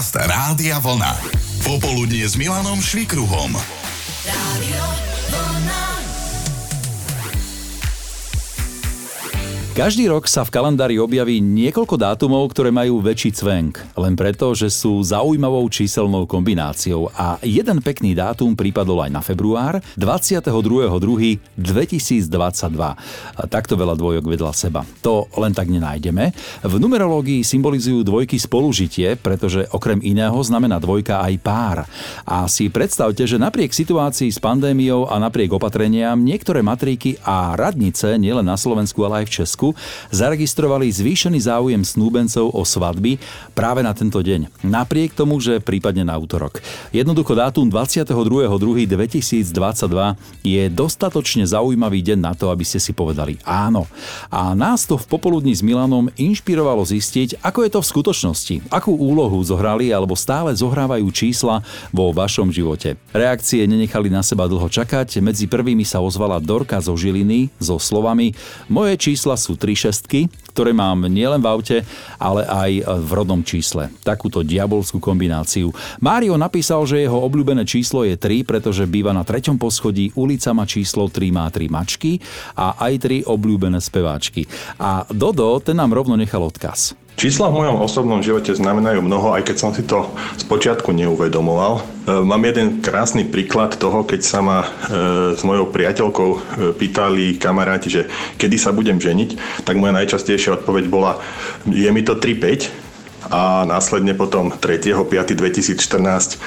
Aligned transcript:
Podcast 0.00 0.16
Rádia 0.16 0.80
Vlna. 0.80 1.20
Popoludnie 1.60 2.24
s 2.24 2.32
Milanom 2.32 2.80
Švikruhom. 2.80 3.52
Rádio 4.24 5.09
Každý 9.70 10.10
rok 10.10 10.26
sa 10.26 10.42
v 10.42 10.50
kalendári 10.50 10.98
objaví 10.98 11.38
niekoľko 11.38 11.94
dátumov, 11.94 12.50
ktoré 12.50 12.74
majú 12.74 12.98
väčší 12.98 13.30
cvenk, 13.30 13.78
len 13.94 14.18
preto, 14.18 14.50
že 14.50 14.66
sú 14.66 14.98
zaujímavou 14.98 15.62
číselnou 15.70 16.26
kombináciou 16.26 17.06
a 17.14 17.38
jeden 17.46 17.78
pekný 17.78 18.18
dátum 18.18 18.58
pripadol 18.58 19.06
aj 19.06 19.14
na 19.14 19.22
február 19.22 19.78
22.2.2022. 19.94 21.54
Takto 23.46 23.78
veľa 23.78 23.94
dvojok 23.94 24.24
vedľa 24.26 24.52
seba. 24.58 24.82
To 25.06 25.30
len 25.38 25.54
tak 25.54 25.70
nenájdeme. 25.70 26.34
V 26.66 26.74
numerológii 26.82 27.46
symbolizujú 27.46 28.02
dvojky 28.02 28.42
spolužitie, 28.42 29.22
pretože 29.22 29.70
okrem 29.70 30.02
iného 30.02 30.36
znamená 30.42 30.82
dvojka 30.82 31.22
aj 31.22 31.34
pár. 31.46 31.78
A 32.26 32.50
si 32.50 32.66
predstavte, 32.74 33.22
že 33.22 33.38
napriek 33.38 33.70
situácii 33.70 34.34
s 34.34 34.42
pandémiou 34.42 35.06
a 35.06 35.22
napriek 35.22 35.54
opatreniam 35.54 36.18
niektoré 36.18 36.58
matríky 36.58 37.22
a 37.22 37.54
radnice 37.54 38.18
nielen 38.18 38.50
na 38.50 38.58
Slovensku, 38.58 39.06
ale 39.06 39.22
aj 39.22 39.26
v 39.30 39.34
Česku 39.38 39.59
zaregistrovali 40.14 40.88
zvýšený 40.88 41.44
záujem 41.44 41.84
snúbencov 41.84 42.48
o 42.52 42.64
svadby 42.64 43.20
práve 43.52 43.84
na 43.84 43.92
tento 43.92 44.24
deň. 44.24 44.64
Napriek 44.64 45.12
tomu, 45.12 45.36
že 45.42 45.60
prípadne 45.60 46.06
na 46.06 46.16
útorok. 46.16 46.64
Jednoducho 46.94 47.36
dátum 47.36 47.68
22.2.2022 47.68 50.16
je 50.44 50.62
dostatočne 50.72 51.44
zaujímavý 51.44 52.00
deň 52.00 52.18
na 52.20 52.32
to, 52.32 52.48
aby 52.48 52.64
ste 52.64 52.78
si 52.78 52.94
povedali 52.94 53.36
áno. 53.44 53.84
A 54.30 54.54
nás 54.54 54.86
to 54.86 54.96
v 54.96 55.08
popoludní 55.10 55.56
s 55.56 55.64
Milanom 55.64 56.12
inšpirovalo 56.14 56.86
zistiť, 56.86 57.42
ako 57.42 57.66
je 57.66 57.70
to 57.72 57.80
v 57.82 57.90
skutočnosti, 57.90 58.54
akú 58.70 58.94
úlohu 58.94 59.42
zohrali 59.42 59.90
alebo 59.90 60.14
stále 60.14 60.54
zohrávajú 60.54 61.10
čísla 61.10 61.66
vo 61.90 62.14
vašom 62.14 62.54
živote. 62.54 62.94
Reakcie 63.10 63.66
nenechali 63.66 64.12
na 64.12 64.22
seba 64.22 64.46
dlho 64.46 64.70
čakať, 64.70 65.18
medzi 65.24 65.50
prvými 65.50 65.82
sa 65.82 65.98
ozvala 65.98 66.38
Dorka 66.38 66.78
zo 66.78 66.94
Žiliny 66.94 67.50
so 67.58 67.80
slovami 67.80 68.36
Moje 68.70 68.94
čísla 69.00 69.34
sú 69.34 69.49
tri 69.54 69.78
šestky, 69.78 70.26
ktoré 70.50 70.74
mám 70.74 71.06
nielen 71.06 71.38
v 71.38 71.46
aute, 71.46 71.76
ale 72.18 72.42
aj 72.44 72.70
v 73.06 73.10
rodnom 73.14 73.40
čísle. 73.40 73.88
Takúto 74.02 74.42
diabolskú 74.42 74.98
kombináciu. 74.98 75.70
Mário 76.02 76.34
napísal, 76.34 76.82
že 76.84 77.00
jeho 77.00 77.18
obľúbené 77.22 77.62
číslo 77.62 78.02
je 78.02 78.18
3, 78.18 78.42
pretože 78.42 78.84
býva 78.90 79.14
na 79.14 79.22
treťom 79.22 79.56
poschodí, 79.56 80.10
ulica 80.18 80.50
má 80.50 80.66
číslo 80.66 81.06
3, 81.06 81.30
má 81.30 81.46
3 81.48 81.70
mačky 81.70 82.18
a 82.58 82.76
aj 82.76 83.24
3 83.24 83.30
obľúbené 83.30 83.78
speváčky. 83.78 84.44
A 84.76 85.06
Dodo, 85.08 85.62
ten 85.62 85.78
nám 85.78 85.94
rovno 85.94 86.18
nechal 86.18 86.42
odkaz. 86.42 86.98
Čísla 87.20 87.52
v 87.52 87.60
mojom 87.60 87.84
osobnom 87.84 88.24
živote 88.24 88.56
znamenajú 88.56 89.04
mnoho, 89.04 89.36
aj 89.36 89.52
keď 89.52 89.56
som 89.60 89.76
si 89.76 89.84
to 89.84 90.08
spočiatku 90.40 90.88
neuvedomoval. 90.88 91.84
E, 92.08 92.16
mám 92.24 92.40
jeden 92.48 92.80
krásny 92.80 93.28
príklad 93.28 93.76
toho, 93.76 94.08
keď 94.08 94.20
sa 94.24 94.40
ma 94.40 94.64
e, 94.64 94.68
s 95.36 95.44
mojou 95.44 95.68
priateľkou 95.68 96.30
e, 96.32 96.38
pýtali 96.80 97.36
kamaráti, 97.36 97.92
že 97.92 98.08
kedy 98.40 98.56
sa 98.56 98.72
budem 98.72 98.96
ženiť, 98.96 99.36
tak 99.68 99.76
moja 99.76 99.92
najčastejšia 100.00 100.64
odpoveď 100.64 100.88
bola, 100.88 101.20
je 101.68 101.92
mi 101.92 102.00
to 102.00 102.16
3-5, 102.16 102.88
a 103.28 103.68
následne 103.68 104.16
potom 104.16 104.48
3.5.2014 104.56 106.40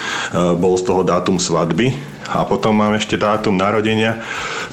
bol 0.57 0.73
z 0.73 0.83
toho 0.83 1.05
dátum 1.05 1.37
svadby 1.37 1.93
a 2.33 2.41
potom 2.43 2.73
mám 2.73 2.97
ešte 2.97 3.15
dátum 3.15 3.53
narodenia, 3.53 4.19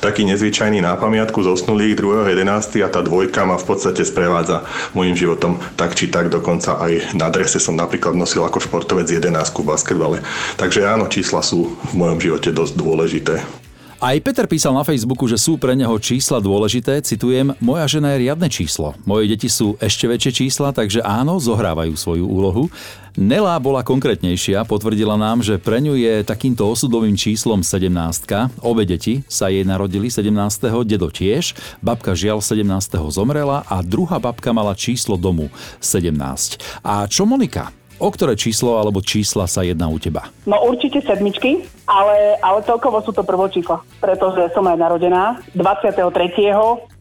taký 0.01 0.25
nezvyčajný 0.25 0.81
na 0.81 0.97
pamiatku 0.97 1.45
zosnulých 1.45 2.01
2.11. 2.01 2.81
a 2.81 2.89
tá 2.89 3.05
dvojka 3.05 3.45
ma 3.45 3.61
v 3.61 3.69
podstate 3.69 4.03
sprevádza 4.03 4.65
môjim 4.97 5.13
životom 5.13 5.61
tak 5.77 5.93
či 5.93 6.09
tak, 6.09 6.33
dokonca 6.33 6.81
aj 6.81 7.13
na 7.13 7.29
drese 7.29 7.61
som 7.61 7.77
napríklad 7.77 8.17
nosil 8.17 8.43
ako 8.43 8.65
športovec 8.65 9.07
11 9.07 9.29
v 9.53 9.69
basketbale. 9.69 10.19
Takže 10.57 10.89
áno, 10.89 11.07
čísla 11.13 11.45
sú 11.45 11.77
v 11.93 11.93
mojom 11.93 12.19
živote 12.19 12.51
dosť 12.51 12.73
dôležité. 12.81 13.60
Aj 14.01 14.17
Peter 14.17 14.49
písal 14.49 14.73
na 14.73 14.81
Facebooku, 14.81 15.29
že 15.29 15.37
sú 15.37 15.61
pre 15.61 15.77
neho 15.77 15.93
čísla 16.01 16.41
dôležité. 16.41 17.05
Citujem, 17.05 17.53
moja 17.61 17.85
žena 17.85 18.17
je 18.17 18.25
riadne 18.25 18.49
číslo. 18.49 18.97
Moje 19.05 19.29
deti 19.29 19.53
sú 19.53 19.77
ešte 19.77 20.09
väčšie 20.09 20.33
čísla, 20.41 20.73
takže 20.73 21.05
áno, 21.05 21.37
zohrávajú 21.37 21.93
svoju 22.01 22.25
úlohu. 22.25 22.73
Nela 23.13 23.61
bola 23.61 23.85
konkrétnejšia, 23.85 24.65
potvrdila 24.65 25.21
nám, 25.21 25.45
že 25.45 25.61
pre 25.61 25.85
ňu 25.85 26.01
je 26.01 26.25
takýmto 26.25 26.65
osudovým 26.65 27.13
číslom 27.13 27.61
17. 27.61 27.93
Obe 28.65 28.89
deti 28.89 29.21
sa 29.29 29.53
jej 29.53 29.69
narodili 29.69 30.09
17. 30.09 30.33
dedo 30.89 31.13
tiež, 31.13 31.53
babka 31.85 32.17
žiaľ 32.17 32.41
17. 32.41 32.65
zomrela 33.13 33.69
a 33.69 33.85
druhá 33.85 34.17
babka 34.17 34.57
mala 34.57 34.73
číslo 34.73 35.21
domu 35.21 35.53
17. 35.85 36.57
A 36.81 37.05
čo 37.05 37.29
Monika? 37.29 37.69
O 38.01 38.09
ktoré 38.09 38.33
číslo 38.33 38.81
alebo 38.81 39.05
čísla 39.05 39.45
sa 39.45 39.61
jedná 39.61 39.87
u 39.93 40.01
teba? 40.01 40.33
No 40.49 40.57
určite 40.65 41.05
sedmičky, 41.05 41.69
ale, 41.85 42.41
ale 42.41 42.65
celkovo 42.65 43.05
sú 43.05 43.13
to 43.13 43.21
čísla, 43.53 43.85
pretože 44.01 44.49
som 44.57 44.65
aj 44.65 44.81
narodená 44.81 45.37
23. 45.53 46.01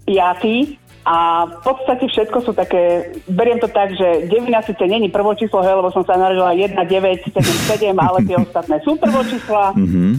5. 0.04 0.80
A 1.10 1.48
v 1.48 1.60
podstate 1.64 2.06
všetko 2.06 2.38
sú 2.44 2.52
také, 2.54 3.16
beriem 3.26 3.58
to 3.58 3.72
tak, 3.72 3.96
že 3.96 4.30
9 4.30 4.46
síce 4.68 4.84
není 4.86 5.10
prvo 5.10 5.34
číslo, 5.34 5.64
hej, 5.64 5.80
lebo 5.80 5.90
som 5.90 6.04
sa 6.06 6.20
narodila 6.20 6.54
1, 6.54 6.76
9, 6.76 7.34
7, 7.34 7.34
7, 7.34 7.96
ale 7.98 8.20
tie 8.28 8.38
ostatné 8.38 8.78
sú 8.84 9.00
prvočísla. 9.00 9.74
Mm-hmm. 9.74 10.12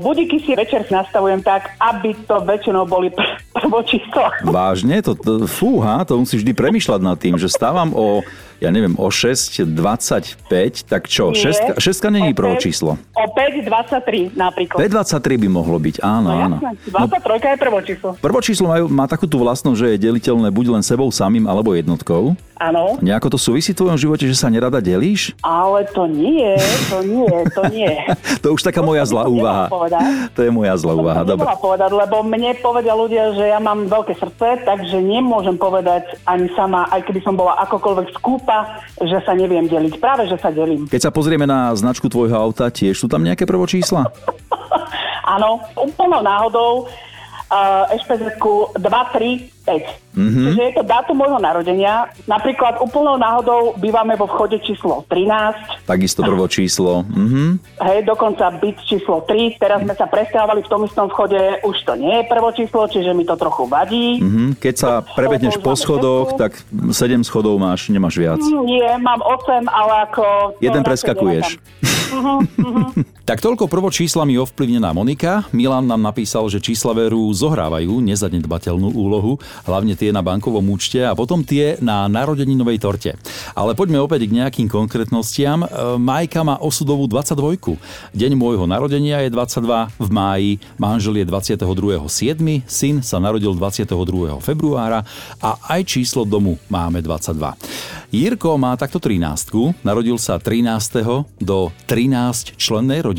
Budiky 0.00 0.42
si 0.42 0.56
večer 0.58 0.88
nastavujem 0.90 1.44
tak, 1.44 1.76
aby 1.78 2.16
to 2.26 2.40
väčšinou 2.40 2.88
boli 2.88 3.14
pr- 3.14 3.36
prvočísla. 3.52 4.42
Vážne? 4.42 5.04
To, 5.06 5.12
to, 5.14 5.46
fúha, 5.46 6.02
to 6.02 6.18
musíš 6.18 6.42
vždy 6.42 6.52
premyšľať 6.56 7.00
nad 7.04 7.16
tým, 7.20 7.38
že 7.38 7.46
stávam 7.46 7.94
o 7.94 8.24
ja 8.64 8.72
neviem, 8.72 8.96
o 8.96 9.12
6,25, 9.12 10.88
tak 10.88 11.04
čo? 11.04 11.36
Nie. 11.36 11.44
Šestka, 11.44 11.72
šestka 11.76 12.08
není 12.08 12.32
prvé 12.32 12.56
číslo. 12.56 12.96
O 13.12 13.24
5,23 13.36 14.32
napríklad. 14.32 14.80
5,23 14.80 15.44
by 15.44 15.48
mohlo 15.52 15.76
byť, 15.76 16.00
áno, 16.00 16.30
no, 16.32 16.40
áno. 16.40 16.56
Jasné. 16.64 17.20
23 17.20 17.28
no, 17.28 17.34
je 17.36 17.58
prvo 17.60 17.78
číslo. 17.84 18.08
Prvo 18.16 18.40
číslo 18.40 18.66
majú, 18.72 18.84
má 18.88 19.04
takú 19.04 19.28
tú 19.28 19.36
vlastnosť, 19.36 19.76
že 19.76 19.86
je 19.94 19.98
deliteľné 20.08 20.48
buď 20.48 20.80
len 20.80 20.82
sebou 20.82 21.12
samým 21.12 21.44
alebo 21.44 21.76
jednotkou. 21.76 22.32
Áno. 22.54 23.02
Nejako 23.02 23.34
to 23.34 23.38
súvisí 23.38 23.74
v 23.74 23.82
tvojom 23.82 23.98
živote, 23.98 24.30
že 24.30 24.38
sa 24.38 24.46
nerada 24.46 24.78
delíš? 24.78 25.34
Ale 25.42 25.82
to 25.90 26.06
nie, 26.06 26.54
to 26.86 27.02
nie, 27.02 27.30
to 27.50 27.62
nie. 27.66 27.90
to 28.42 28.54
už 28.54 28.62
taká 28.62 28.78
moja 28.78 29.02
zlá 29.02 29.26
úvaha. 29.26 29.66
To 30.38 30.40
je 30.40 30.50
moja 30.54 30.78
zlá 30.78 30.94
úvaha. 30.94 31.26
To 31.26 31.34
povedať, 31.58 31.90
lebo 31.90 32.22
mne 32.22 32.54
povedia 32.62 32.94
ľudia, 32.94 33.34
že 33.34 33.44
ja 33.50 33.58
mám 33.58 33.90
veľké 33.90 34.14
srdce, 34.14 34.62
takže 34.62 35.02
nemôžem 35.02 35.58
povedať 35.58 36.14
ani 36.30 36.46
sama, 36.54 36.86
aj 36.94 37.02
keby 37.10 37.20
som 37.26 37.34
bola 37.34 37.58
akokoľvek 37.66 38.14
skúpa, 38.14 38.86
že 39.02 39.18
sa 39.26 39.34
neviem 39.34 39.66
deliť. 39.66 39.98
Práve, 39.98 40.30
že 40.30 40.38
sa 40.38 40.54
delím. 40.54 40.86
Keď 40.86 41.10
sa 41.10 41.14
pozrieme 41.14 41.50
na 41.50 41.74
značku 41.74 42.06
tvojho 42.06 42.38
auta, 42.38 42.70
tiež 42.70 42.94
sú 42.94 43.10
tam 43.10 43.26
nejaké 43.26 43.42
prvočísla? 43.50 44.06
Áno, 45.34 45.64
úplnou 45.74 46.20
náhodou 46.20 46.86
uh, 47.50 47.94
ešpz 47.94 48.38
235. 48.76 50.04
Mm-hmm. 50.14 50.44
Čiže 50.46 50.60
je 50.60 50.72
to 50.76 50.82
dátum 50.84 51.16
môjho 51.24 51.40
narodenia. 51.40 52.12
Napríklad 52.28 52.78
úplnou 52.78 53.16
náhodou 53.16 53.74
bývame 53.80 54.14
vo 54.14 54.28
vchode 54.28 54.60
číslo 54.62 55.02
13. 55.08 55.88
Takisto 55.88 56.20
prvo 56.28 56.46
číslo. 56.46 57.02
Mm-hmm. 57.08 57.48
Hej, 57.82 57.98
dokonca 58.06 58.52
byt 58.60 58.78
číslo 58.84 59.24
3. 59.26 59.58
Teraz 59.58 59.82
sme 59.82 59.94
sa 59.96 60.06
presťahovali 60.06 60.60
v 60.62 60.70
tom 60.70 60.82
istom 60.86 61.06
vchode. 61.10 61.40
Už 61.64 61.76
to 61.82 61.96
nie 61.96 62.22
je 62.22 62.24
prvo 62.30 62.48
číslo, 62.54 62.86
čiže 62.86 63.10
mi 63.16 63.24
to 63.26 63.34
trochu 63.34 63.66
vadí. 63.66 64.20
Mm-hmm. 64.20 64.48
Keď 64.60 64.74
sa 64.76 64.90
prebehneš 65.02 65.58
po 65.58 65.74
schodoch, 65.74 66.36
tak 66.36 66.60
7 66.70 67.26
schodov 67.26 67.56
máš, 67.58 67.88
nemáš 67.90 68.20
viac. 68.20 68.38
Mm, 68.38 68.62
nie, 68.68 68.88
mám 69.00 69.24
8, 69.24 69.66
ale 69.66 69.92
ako... 70.06 70.24
Jeden 70.60 70.82
preskakuješ. 70.84 71.58
Uh-huh, 72.14 72.38
uh-huh. 72.68 72.88
Tak 73.24 73.40
toľko 73.40 73.72
prvo 73.72 73.88
číslami 73.88 74.36
ovplyvnená 74.36 74.92
Monika. 74.92 75.48
Milan 75.56 75.88
nám 75.88 76.04
napísal, 76.04 76.44
že 76.52 76.60
čísla 76.60 76.92
veru 76.92 77.24
zohrávajú 77.32 78.04
nezanedbateľnú 78.04 78.92
úlohu, 78.92 79.40
hlavne 79.64 79.96
tie 79.96 80.12
na 80.12 80.20
bankovom 80.20 80.60
účte 80.68 81.00
a 81.00 81.16
potom 81.16 81.40
tie 81.40 81.80
na 81.80 82.04
narodeninovej 82.04 82.76
torte. 82.84 83.16
Ale 83.56 83.72
poďme 83.72 84.04
opäť 84.04 84.28
k 84.28 84.36
nejakým 84.44 84.68
konkrétnostiam. 84.68 85.64
E, 85.64 85.96
Majka 85.96 86.44
má 86.44 86.60
osudovú 86.60 87.08
22. 87.08 87.80
Deň 88.12 88.32
môjho 88.36 88.68
narodenia 88.68 89.24
je 89.24 89.32
22 89.32 89.96
v 89.96 90.08
máji, 90.12 90.50
manžel 90.76 91.16
je 91.16 91.24
22.7., 91.24 92.68
syn 92.68 93.00
sa 93.00 93.16
narodil 93.16 93.56
22. 93.56 94.36
februára 94.44 95.00
a 95.40 95.56
aj 95.72 95.80
číslo 95.88 96.28
domu 96.28 96.60
máme 96.68 97.00
22. 97.00 97.56
Jirko 98.14 98.54
má 98.60 98.76
takto 98.78 99.02
13, 99.02 99.82
narodil 99.82 100.20
sa 100.22 100.38
13. 100.38 101.24
do 101.42 101.74
13 101.88 102.54
člennej 102.54 103.02
rodiny, 103.02 103.13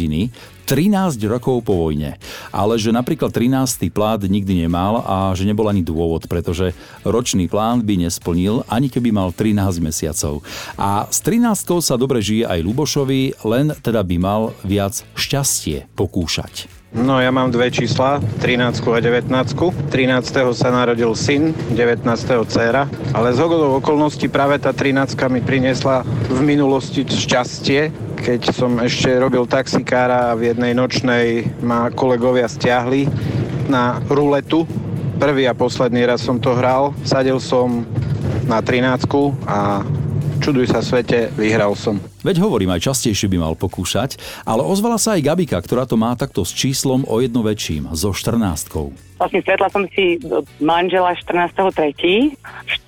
13 0.66 1.22
rokov 1.30 1.62
po 1.64 1.78
vojne. 1.78 2.18
Ale 2.50 2.76
že 2.82 2.90
napríklad 2.90 3.30
13. 3.32 3.88
plát 3.94 4.26
nikdy 4.26 4.66
nemal 4.66 5.06
a 5.06 5.32
že 5.38 5.46
nebol 5.46 5.70
ani 5.70 5.86
dôvod, 5.86 6.26
pretože 6.26 6.74
ročný 7.06 7.46
plán 7.46 7.86
by 7.86 8.06
nesplnil, 8.10 8.66
ani 8.68 8.90
keby 8.90 9.14
mal 9.14 9.30
13 9.32 9.62
mesiacov. 9.80 10.42
A 10.76 11.06
s 11.08 11.22
13 11.22 11.86
sa 11.86 11.96
dobre 11.96 12.20
žije 12.20 12.50
aj 12.50 12.66
Lubošovi, 12.66 13.46
len 13.46 13.78
teda 13.80 14.02
by 14.02 14.16
mal 14.18 14.42
viac 14.66 15.06
šťastie 15.14 15.86
pokúšať. 15.94 16.86
No 16.96 17.20
ja 17.20 17.28
mám 17.28 17.52
dve 17.52 17.68
čísla, 17.76 18.24
13 18.40 18.80
a 18.80 19.00
19. 19.04 19.28
13. 19.92 20.56
sa 20.56 20.70
narodil 20.72 21.12
syn, 21.12 21.52
19. 21.76 22.08
dcera, 22.48 22.88
ale 23.12 23.36
z 23.36 23.38
hogodov 23.44 23.84
okolností 23.84 24.32
práve 24.32 24.56
tá 24.64 24.72
13 24.72 25.12
mi 25.28 25.44
priniesla 25.44 26.08
v 26.32 26.40
minulosti 26.40 27.04
šťastie, 27.04 28.05
keď 28.26 28.42
som 28.58 28.82
ešte 28.82 29.14
robil 29.22 29.46
taxikára 29.46 30.34
a 30.34 30.38
v 30.38 30.50
jednej 30.50 30.74
nočnej 30.74 31.46
ma 31.62 31.94
kolegovia 31.94 32.50
stiahli 32.50 33.06
na 33.70 34.02
ruletu. 34.10 34.66
Prvý 35.22 35.46
a 35.46 35.54
posledný 35.54 36.10
raz 36.10 36.26
som 36.26 36.42
to 36.42 36.58
hral. 36.58 36.98
Sadil 37.06 37.38
som 37.38 37.86
na 38.50 38.66
13 38.66 39.06
a 39.46 39.86
čuduj 40.42 40.74
sa 40.74 40.82
svete, 40.82 41.30
vyhral 41.38 41.78
som. 41.78 42.02
Veď 42.26 42.42
hovorím, 42.42 42.74
aj 42.74 42.90
častejšie 42.90 43.30
by 43.30 43.38
mal 43.46 43.54
pokúšať, 43.54 44.18
ale 44.42 44.66
ozvala 44.66 44.98
sa 44.98 45.14
aj 45.14 45.22
Gabika, 45.22 45.62
ktorá 45.62 45.86
to 45.86 45.94
má 45.94 46.18
takto 46.18 46.42
s 46.42 46.50
číslom 46.50 47.06
o 47.06 47.22
jedno 47.22 47.46
väčším, 47.46 47.94
so 47.94 48.10
14. 48.10 48.42
Vlastne 49.22 49.40
stretla 49.46 49.70
som 49.70 49.86
si 49.94 50.18
manžela 50.58 51.14
14.3. 51.14 52.34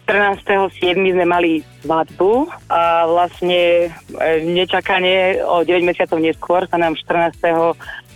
14.7. 0.07 0.95
sme 0.95 1.25
mali 1.27 1.51
svadbu 1.83 2.47
a 2.71 3.03
vlastne 3.11 3.91
e, 3.91 4.39
nečakanie 4.39 5.43
o 5.43 5.67
9 5.67 5.83
mesiacov 5.83 6.23
neskôr 6.23 6.63
sa 6.71 6.79
nám 6.79 6.95
14 6.95 7.35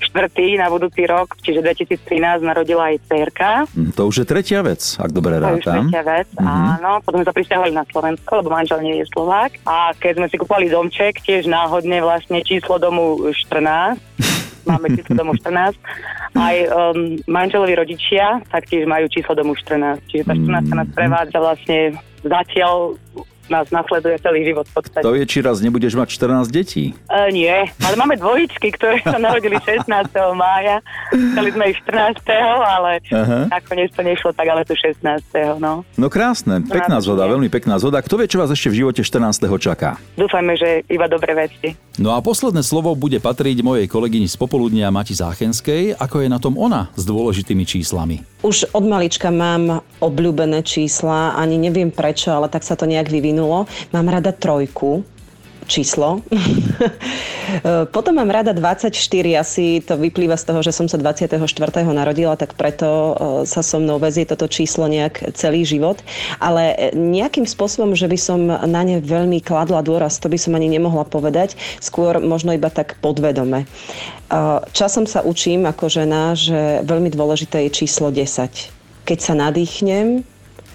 štvrtý 0.01 0.57
na 0.57 0.71
budúci 0.71 1.05
rok, 1.05 1.37
čiže 1.43 1.61
2013 1.61 2.41
narodila 2.41 2.89
aj 2.89 2.97
cerka. 3.05 3.49
Mm, 3.75 3.91
to 3.93 4.07
už 4.07 4.23
je 4.23 4.25
tretia 4.25 4.63
vec, 4.65 4.81
ak 4.97 5.11
dobre 5.13 5.37
rátam. 5.37 5.59
To 5.59 5.67
už 5.67 5.91
tretia 5.91 6.03
vec, 6.07 6.27
mm-hmm. 6.31 6.79
áno. 6.81 6.91
Potom 7.05 7.21
sa 7.21 7.35
pristahovali 7.35 7.75
na 7.75 7.85
Slovensko, 7.85 8.41
lebo 8.41 8.49
manžel 8.49 8.79
nie 8.81 9.03
je 9.03 9.05
Slovák. 9.13 9.51
A 9.67 9.93
keď 9.93 10.23
sme 10.23 10.27
si 10.31 10.35
kúpali 10.41 10.71
domček, 10.71 11.21
tiež 11.21 11.45
náhodne 11.45 12.01
vlastne 12.01 12.41
číslo 12.41 12.81
domu 12.81 13.29
14, 13.29 13.99
máme 14.65 14.91
číslo 14.97 15.13
domu 15.15 15.33
14. 15.37 15.77
Aj 16.37 16.55
um, 16.69 17.19
manželovi 17.27 17.73
rodičia 17.75 18.39
taktiež 18.49 18.87
majú 18.87 19.07
číslo 19.11 19.35
domu 19.35 19.57
14. 19.57 20.01
Čiže 20.07 20.23
tá 20.27 20.33
14 20.33 20.79
nás 20.79 20.89
prevádza 20.93 21.37
vlastne 21.41 21.79
zatiaľ 22.21 22.95
nás 23.51 23.67
nasleduje 23.69 24.15
celý 24.23 24.47
život 24.47 24.65
v 24.71 24.73
podstate. 24.79 25.03
To 25.03 25.13
je, 25.13 25.27
či 25.27 25.43
raz 25.43 25.59
nebudeš 25.59 25.99
mať 25.99 26.07
14 26.15 26.47
detí? 26.47 26.95
Uh, 27.11 27.27
nie, 27.29 27.51
ale 27.83 27.95
máme 27.99 28.15
dvojičky, 28.15 28.71
ktoré 28.79 29.03
sa 29.03 29.19
narodili 29.19 29.59
16. 29.59 29.91
mája. 30.31 30.79
Chceli 31.11 31.49
sme 31.51 31.63
ich 31.75 31.77
14. 31.83 32.23
ale 32.63 33.03
Aha. 33.11 33.51
nakoniec 33.51 33.91
to 33.91 34.01
nešlo 34.01 34.31
tak, 34.31 34.47
ale 34.47 34.63
to 34.63 34.73
16. 34.73 35.03
No, 35.59 35.83
no 35.99 36.07
krásne, 36.07 36.63
pekná 36.63 37.03
zhoda, 37.03 37.27
veľmi 37.27 37.51
pekná 37.51 37.75
zhoda. 37.75 37.99
Kto 37.99 38.15
vie, 38.15 38.31
čo 38.31 38.39
vás 38.39 38.49
ešte 38.49 38.71
v 38.71 38.87
živote 38.87 39.03
14. 39.03 39.43
čaká? 39.59 39.99
Dúfajme, 40.15 40.55
že 40.55 40.87
iba 40.87 41.11
dobré 41.11 41.35
veci. 41.35 41.75
No 41.99 42.15
a 42.15 42.23
posledné 42.23 42.63
slovo 42.63 42.95
bude 42.95 43.19
patriť 43.19 43.59
mojej 43.59 43.85
kolegyni 43.91 44.31
z 44.31 44.39
popoludnia 44.39 44.87
Mati 44.95 45.11
Záchenskej. 45.11 45.99
Ako 45.99 46.23
je 46.23 46.31
na 46.31 46.39
tom 46.39 46.55
ona 46.55 46.87
s 46.95 47.03
dôležitými 47.03 47.67
číslami? 47.67 48.30
Už 48.41 48.73
od 48.73 48.81
malička 48.89 49.29
mám 49.29 49.85
obľúbené 50.01 50.65
čísla, 50.65 51.37
ani 51.37 51.61
neviem 51.61 51.93
prečo, 51.93 52.33
ale 52.33 52.49
tak 52.49 52.65
sa 52.65 52.73
to 52.73 52.89
nejak 52.89 53.05
vyvinulo. 53.05 53.69
Mám 53.93 54.09
rada 54.09 54.33
trojku, 54.33 55.05
číslo. 55.67 56.21
Potom 57.95 58.13
mám 58.15 58.31
rada 58.31 58.55
24, 58.55 58.93
asi 59.35 59.83
to 59.83 59.99
vyplýva 59.99 60.37
z 60.39 60.43
toho, 60.47 60.59
že 60.63 60.71
som 60.71 60.87
sa 60.87 60.97
24. 60.97 61.37
narodila, 61.91 62.39
tak 62.39 62.55
preto 62.55 62.87
e, 62.87 63.13
sa 63.49 63.61
so 63.61 63.77
mnou 63.77 63.99
vezie 63.99 64.23
toto 64.23 64.47
číslo 64.47 64.87
nejak 64.87 65.35
celý 65.35 65.67
život. 65.67 65.99
Ale 66.39 66.93
nejakým 66.95 67.43
spôsobom, 67.43 67.93
že 67.93 68.07
by 68.07 68.17
som 68.17 68.39
na 68.47 68.81
ne 68.85 69.03
veľmi 69.03 69.43
kladla 69.43 69.83
dôraz, 69.83 70.17
to 70.17 70.31
by 70.31 70.39
som 70.39 70.55
ani 70.55 70.71
nemohla 70.71 71.03
povedať. 71.05 71.59
Skôr 71.83 72.23
možno 72.23 72.55
iba 72.55 72.71
tak 72.71 72.97
podvedome. 73.03 73.63
E, 73.63 73.67
časom 74.71 75.05
sa 75.05 75.21
učím 75.25 75.67
ako 75.67 75.91
žena, 75.91 76.33
že 76.37 76.85
veľmi 76.87 77.11
dôležité 77.11 77.67
je 77.67 77.83
číslo 77.83 78.09
10. 78.09 79.05
Keď 79.05 79.17
sa 79.19 79.33
nadýchnem, 79.35 80.23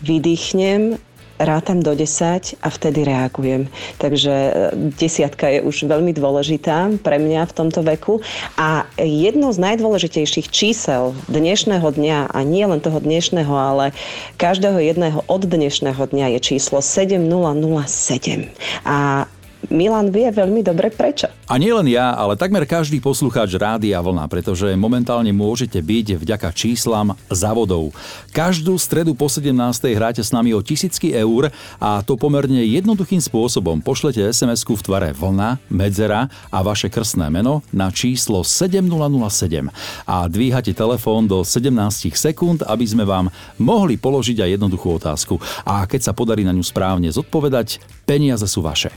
vydýchnem 0.04 1.00
rátam 1.38 1.80
do 1.80 1.94
10 1.94 2.56
a 2.62 2.68
vtedy 2.68 3.04
reagujem. 3.04 3.68
Takže 4.00 4.32
e, 4.32 4.52
desiatka 4.96 5.48
je 5.52 5.60
už 5.62 5.86
veľmi 5.86 6.12
dôležitá 6.16 6.90
pre 7.04 7.20
mňa 7.20 7.48
v 7.48 7.52
tomto 7.52 7.80
veku. 7.84 8.20
A 8.56 8.88
jedno 9.00 9.52
z 9.52 9.58
najdôležitejších 9.60 10.48
čísel 10.48 11.12
dnešného 11.28 11.86
dňa, 11.86 12.32
a 12.32 12.38
nie 12.42 12.64
len 12.64 12.80
toho 12.80 12.98
dnešného, 13.00 13.52
ale 13.52 13.92
každého 14.40 14.80
jedného 14.80 15.20
od 15.28 15.42
dnešného 15.44 16.00
dňa 16.00 16.36
je 16.36 16.40
číslo 16.40 16.80
7007. 16.80 18.52
A 18.84 19.28
Milan 19.70 20.14
vie 20.14 20.28
veľmi 20.30 20.62
dobre 20.62 20.90
prečo. 20.90 21.30
A 21.46 21.58
nie 21.62 21.70
len 21.70 21.86
ja, 21.86 22.14
ale 22.14 22.34
takmer 22.34 22.66
každý 22.66 22.98
poslucháč 22.98 23.54
Rádia 23.54 24.02
Vlna, 24.02 24.26
pretože 24.26 24.74
momentálne 24.74 25.30
môžete 25.30 25.78
byť 25.78 26.18
vďaka 26.18 26.50
číslam 26.50 27.14
závodov. 27.30 27.94
Každú 28.34 28.74
stredu 28.82 29.14
po 29.14 29.30
17. 29.30 29.54
hráte 29.94 30.22
s 30.22 30.34
nami 30.34 30.50
o 30.54 30.60
tisícky 30.62 31.14
eur 31.14 31.54
a 31.78 32.02
to 32.02 32.18
pomerne 32.18 32.66
jednoduchým 32.66 33.22
spôsobom. 33.22 33.78
Pošlete 33.78 34.26
sms 34.34 34.66
v 34.66 34.82
tvare 34.82 35.10
vlna, 35.14 35.62
medzera 35.70 36.26
a 36.50 36.58
vaše 36.66 36.90
krstné 36.90 37.30
meno 37.30 37.62
na 37.70 37.94
číslo 37.94 38.42
7007 38.42 39.70
a 40.06 40.26
dvíhate 40.26 40.74
telefón 40.74 41.30
do 41.30 41.46
17 41.46 41.70
sekúnd, 42.14 42.66
aby 42.66 42.84
sme 42.86 43.06
vám 43.06 43.30
mohli 43.62 43.94
položiť 43.94 44.42
aj 44.42 44.50
jednoduchú 44.58 44.88
otázku. 44.98 45.34
A 45.62 45.86
keď 45.86 46.10
sa 46.10 46.12
podarí 46.12 46.42
na 46.42 46.50
ňu 46.50 46.66
správne 46.66 47.08
zodpovedať, 47.14 47.78
peniaze 48.02 48.46
sú 48.50 48.62
vaše. 48.62 48.90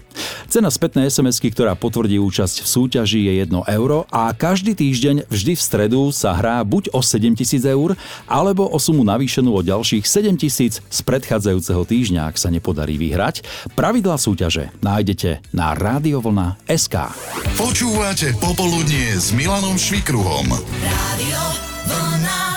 Cena 0.59 0.75
spätnej 0.75 1.07
sms 1.07 1.39
ktorá 1.39 1.71
potvrdí 1.71 2.19
účasť 2.19 2.67
v 2.67 2.67
súťaži 2.67 3.31
je 3.31 3.47
1 3.47 3.63
euro 3.79 4.03
a 4.11 4.27
každý 4.35 4.75
týždeň 4.75 5.31
vždy 5.31 5.56
v 5.56 5.61
stredu 5.63 6.11
sa 6.11 6.35
hrá 6.35 6.59
buď 6.67 6.91
o 6.91 7.00
7000 7.00 7.63
eur, 7.63 7.95
alebo 8.27 8.67
o 8.67 8.75
sumu 8.75 9.07
navýšenú 9.07 9.56
o 9.56 9.63
ďalších 9.63 10.03
7000 10.03 10.83
z 10.83 11.00
predchádzajúceho 11.07 11.79
týždňa, 11.88 12.27
ak 12.27 12.35
sa 12.35 12.51
nepodarí 12.51 13.00
vyhrať. 13.00 13.47
Pravidlá 13.71 14.19
súťaže 14.19 14.75
nájdete 14.83 15.47
na 15.56 15.71
SK. 16.67 17.07
Počúvate 17.56 18.35
Popoludnie 18.44 19.15
s 19.15 19.31
Milanom 19.31 19.79
Švikruhom. 19.79 20.59
Rádio 20.83 21.44
Vlna. 21.88 22.49